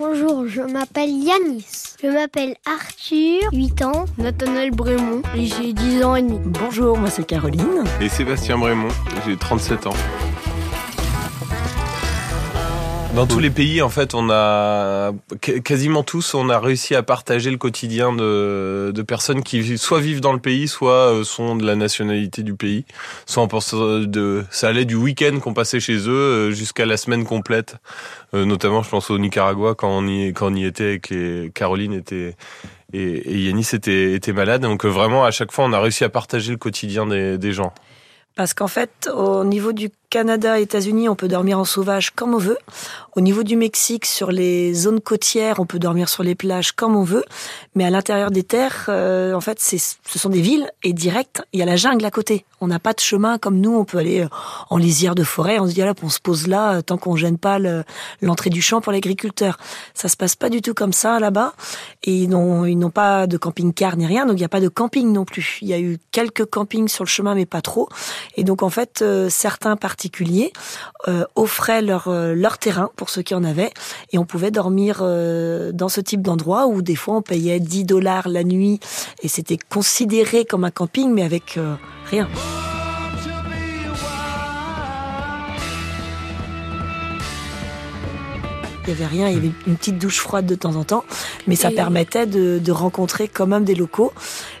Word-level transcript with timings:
Bonjour, 0.00 0.48
je 0.48 0.60
m'appelle 0.60 1.08
Yanis. 1.08 1.94
Je 2.02 2.08
m'appelle 2.08 2.56
Arthur, 2.66 3.48
8 3.52 3.82
ans. 3.82 4.06
Nathanaël 4.18 4.72
Brémond, 4.72 5.22
et 5.36 5.46
j'ai 5.46 5.72
10 5.72 6.02
ans 6.02 6.16
et 6.16 6.22
demi. 6.22 6.40
Bonjour, 6.44 6.98
moi 6.98 7.10
c'est 7.10 7.24
Caroline. 7.24 7.84
Et 8.00 8.08
Sébastien 8.08 8.58
Brémond, 8.58 8.88
j'ai 9.24 9.36
37 9.36 9.86
ans. 9.86 9.92
Dans 13.14 13.28
tous 13.28 13.38
les 13.38 13.50
pays, 13.50 13.80
en 13.80 13.90
fait, 13.90 14.12
on 14.14 14.28
a 14.28 15.12
quasiment 15.40 16.02
tous, 16.02 16.34
on 16.34 16.48
a 16.48 16.58
réussi 16.58 16.96
à 16.96 17.04
partager 17.04 17.52
le 17.52 17.58
quotidien 17.58 18.12
de, 18.12 18.90
de 18.92 19.02
personnes 19.02 19.44
qui 19.44 19.78
soit 19.78 20.00
vivent 20.00 20.20
dans 20.20 20.32
le 20.32 20.40
pays, 20.40 20.66
soit 20.66 21.12
euh, 21.12 21.22
sont 21.22 21.54
de 21.54 21.64
la 21.64 21.76
nationalité 21.76 22.42
du 22.42 22.54
pays. 22.54 22.84
Soit 23.24 23.44
on 23.44 23.46
pense 23.46 23.72
de, 23.72 24.44
ça 24.50 24.66
allait 24.66 24.84
du 24.84 24.96
week-end 24.96 25.38
qu'on 25.38 25.54
passait 25.54 25.78
chez 25.78 25.96
eux 26.08 26.10
euh, 26.10 26.50
jusqu'à 26.50 26.86
la 26.86 26.96
semaine 26.96 27.24
complète. 27.24 27.76
Euh, 28.34 28.44
notamment, 28.44 28.82
je 28.82 28.90
pense 28.90 29.08
au 29.10 29.18
Nicaragua 29.18 29.76
quand 29.76 29.90
on 29.90 30.08
y 30.08 30.32
quand 30.32 30.48
on 30.48 30.54
y 30.56 30.64
était 30.64 30.84
avec 30.84 31.10
les 31.10 31.52
Caroline 31.54 31.92
était 31.92 32.34
et, 32.92 33.00
et 33.02 33.38
Yanis 33.38 33.68
était 33.74 34.14
était 34.14 34.32
malade. 34.32 34.62
Donc 34.62 34.84
vraiment, 34.84 35.24
à 35.24 35.30
chaque 35.30 35.52
fois, 35.52 35.64
on 35.66 35.72
a 35.72 35.80
réussi 35.80 36.02
à 36.02 36.08
partager 36.08 36.50
le 36.50 36.58
quotidien 36.58 37.06
des, 37.06 37.38
des 37.38 37.52
gens. 37.52 37.72
Parce 38.36 38.52
qu'en 38.52 38.66
fait, 38.66 39.08
au 39.14 39.44
niveau 39.44 39.72
du 39.72 39.90
Canada, 40.14 40.60
États-Unis, 40.60 41.08
on 41.08 41.16
peut 41.16 41.26
dormir 41.26 41.58
en 41.58 41.64
sauvage 41.64 42.12
comme 42.12 42.34
on 42.34 42.38
veut. 42.38 42.58
Au 43.16 43.20
niveau 43.20 43.42
du 43.42 43.56
Mexique, 43.56 44.06
sur 44.06 44.30
les 44.30 44.72
zones 44.72 45.00
côtières, 45.00 45.58
on 45.58 45.66
peut 45.66 45.80
dormir 45.80 46.08
sur 46.08 46.22
les 46.22 46.36
plages 46.36 46.70
comme 46.70 46.94
on 46.94 47.02
veut. 47.02 47.24
Mais 47.74 47.84
à 47.84 47.90
l'intérieur 47.90 48.30
des 48.30 48.44
terres, 48.44 48.86
euh, 48.88 49.34
en 49.34 49.40
fait, 49.40 49.60
ce 49.60 50.18
sont 50.18 50.28
des 50.28 50.40
villes 50.40 50.70
et 50.84 50.92
direct, 50.92 51.42
il 51.52 51.58
y 51.58 51.62
a 51.62 51.66
la 51.66 51.74
jungle 51.74 52.04
à 52.04 52.12
côté. 52.12 52.44
On 52.60 52.68
n'a 52.68 52.78
pas 52.78 52.92
de 52.92 53.00
chemin 53.00 53.38
comme 53.38 53.58
nous. 53.58 53.76
On 53.76 53.84
peut 53.84 53.98
aller 53.98 54.20
euh, 54.20 54.28
en 54.70 54.78
lisière 54.78 55.14
de 55.14 55.22
forêt. 55.22 55.58
On 55.58 55.66
se 55.66 55.74
dit 55.74 55.80
là, 55.80 55.94
on 56.02 56.08
se 56.08 56.18
pose 56.18 56.46
là 56.46 56.74
euh, 56.74 56.82
tant 56.82 56.96
qu'on 56.96 57.14
gêne 57.14 57.38
pas 57.38 57.58
l'entrée 58.22 58.50
du 58.50 58.62
champ 58.62 58.80
pour 58.80 58.92
l'agriculteur. 58.92 59.58
Ça 59.94 60.08
se 60.08 60.16
passe 60.16 60.34
pas 60.34 60.48
du 60.48 60.62
tout 60.62 60.74
comme 60.74 60.92
ça 60.92 61.20
là-bas. 61.20 61.54
Et 62.04 62.16
ils 62.22 62.28
n'ont, 62.28 62.64
ils 62.64 62.78
n'ont 62.78 62.90
pas 62.90 63.26
de 63.26 63.36
camping-car 63.36 63.96
ni 63.96 64.06
rien. 64.06 64.26
Donc 64.26 64.36
il 64.36 64.40
n'y 64.40 64.44
a 64.44 64.48
pas 64.48 64.60
de 64.60 64.68
camping 64.68 65.12
non 65.12 65.24
plus. 65.24 65.58
Il 65.60 65.68
y 65.68 65.72
a 65.72 65.78
eu 65.80 65.98
quelques 66.10 66.46
campings 66.46 66.88
sur 66.88 67.04
le 67.04 67.08
chemin, 67.08 67.34
mais 67.34 67.46
pas 67.46 67.62
trop. 67.62 67.88
Et 68.36 68.44
donc 68.44 68.62
en 68.62 68.70
fait, 68.70 69.04
certains 69.28 69.76
parties 69.76 70.03
particuliers 70.04 70.52
euh, 71.08 71.24
offraient 71.34 71.80
leur, 71.80 72.08
euh, 72.08 72.34
leur 72.34 72.58
terrain 72.58 72.90
pour 72.96 73.08
ceux 73.08 73.22
qui 73.22 73.34
en 73.34 73.42
avaient 73.42 73.72
et 74.12 74.18
on 74.18 74.26
pouvait 74.26 74.50
dormir 74.50 74.98
euh, 75.00 75.72
dans 75.72 75.88
ce 75.88 76.02
type 76.02 76.20
d'endroit 76.20 76.66
où 76.66 76.82
des 76.82 76.94
fois 76.94 77.16
on 77.16 77.22
payait 77.22 77.58
10 77.58 77.84
dollars 77.84 78.28
la 78.28 78.44
nuit 78.44 78.80
et 79.22 79.28
c'était 79.28 79.58
considéré 79.70 80.44
comme 80.44 80.64
un 80.64 80.70
camping 80.70 81.10
mais 81.10 81.22
avec 81.22 81.58
rien. 82.10 82.28
Il 88.86 88.92
n'y 88.92 89.00
avait 89.00 89.06
rien, 89.06 89.28
il 89.28 89.34
y 89.34 89.38
avait 89.38 89.50
une 89.66 89.76
petite 89.76 89.98
douche 89.98 90.18
froide 90.18 90.44
de 90.44 90.54
temps 90.54 90.76
en 90.76 90.84
temps, 90.84 91.04
mais 91.46 91.56
ça 91.56 91.70
permettait 91.70 92.26
de, 92.26 92.58
de, 92.58 92.72
rencontrer 92.72 93.28
quand 93.28 93.46
même 93.46 93.64
des 93.64 93.74
locaux. 93.74 94.12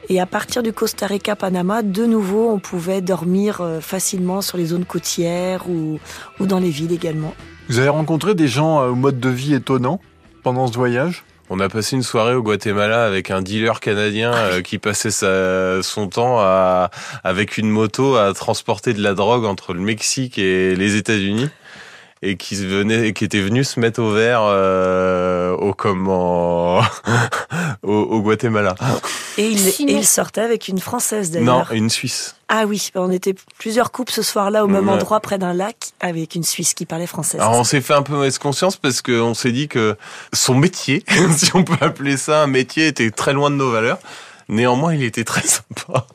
Et 0.08 0.18
à 0.18 0.24
partir 0.24 0.62
du 0.62 0.72
Costa 0.72 1.06
Rica, 1.06 1.36
Panama, 1.36 1.82
de 1.82 2.06
nouveau, 2.06 2.50
on 2.50 2.58
pouvait 2.58 3.02
dormir 3.02 3.60
euh, 3.60 3.80
facilement 3.80 4.40
sur 4.40 4.56
les 4.56 4.66
zones 4.66 4.86
côtières 4.86 5.68
ou, 5.68 5.98
ou 6.40 6.46
dans 6.46 6.58
les 6.58 6.70
villes 6.70 6.92
également. 6.92 7.34
Vous 7.68 7.78
avez 7.78 7.90
rencontré 7.90 8.34
des 8.34 8.48
gens 8.48 8.80
euh, 8.80 8.88
au 8.88 8.94
mode 8.94 9.20
de 9.20 9.28
vie 9.28 9.52
étonnant 9.52 10.00
pendant 10.42 10.66
ce 10.68 10.74
voyage? 10.74 11.24
On 11.50 11.60
a 11.60 11.68
passé 11.68 11.94
une 11.94 12.02
soirée 12.02 12.34
au 12.34 12.42
Guatemala 12.42 13.04
avec 13.04 13.30
un 13.30 13.42
dealer 13.42 13.78
canadien 13.80 14.32
euh, 14.32 14.62
qui 14.62 14.78
passait 14.78 15.10
sa, 15.10 15.82
son 15.82 16.08
temps 16.08 16.38
à, 16.38 16.90
avec 17.22 17.58
une 17.58 17.68
moto 17.68 18.16
à 18.16 18.32
transporter 18.32 18.94
de 18.94 19.02
la 19.02 19.12
drogue 19.12 19.44
entre 19.44 19.74
le 19.74 19.80
Mexique 19.80 20.38
et 20.38 20.74
les 20.74 20.96
États-Unis 20.96 21.50
et 22.24 22.36
qui 22.36 22.56
venait, 22.56 23.12
qui 23.12 23.24
était 23.24 23.40
venu 23.40 23.64
se 23.64 23.78
mettre 23.78 24.00
au 24.00 24.10
vert 24.10 24.40
euh, 24.42 25.54
au 25.56 25.74
comment 25.74 26.78
au, 27.82 27.92
au, 27.92 28.20
Guatemala. 28.22 28.74
Et 29.36 29.46
il, 29.46 29.90
il, 29.90 30.06
sortait 30.06 30.40
avec 30.40 30.68
une 30.68 30.78
française 30.78 31.30
d'ailleurs. 31.30 31.68
Non, 31.70 31.76
une 31.76 31.90
Suisse. 31.90 32.36
Ah 32.48 32.64
oui, 32.66 32.90
on 32.94 33.10
était 33.10 33.34
plusieurs 33.58 33.92
couples 33.92 34.12
ce 34.12 34.22
soir-là 34.22 34.64
au 34.64 34.68
même 34.68 34.88
endroit 34.88 35.20
près 35.20 35.38
d'un 35.38 35.52
lac 35.52 35.76
avec 36.00 36.34
une 36.34 36.44
Suisse 36.44 36.72
qui 36.72 36.86
parlait 36.86 37.06
français. 37.06 37.38
Alors 37.38 37.58
on 37.58 37.64
s'est 37.64 37.82
fait 37.82 37.94
un 37.94 38.02
peu 38.02 38.14
mauvaise 38.14 38.38
conscience 38.38 38.76
parce 38.76 39.02
qu'on 39.02 39.34
s'est 39.34 39.52
dit 39.52 39.68
que 39.68 39.96
son 40.32 40.54
métier, 40.54 41.04
si 41.36 41.54
on 41.54 41.62
peut 41.62 41.76
appeler 41.80 42.16
ça 42.16 42.42
un 42.42 42.46
métier, 42.46 42.86
était 42.86 43.10
très 43.10 43.34
loin 43.34 43.50
de 43.50 43.56
nos 43.56 43.70
valeurs. 43.70 43.98
Néanmoins, 44.48 44.94
il 44.94 45.02
était 45.02 45.24
très 45.24 45.42
sympa. 45.46 46.06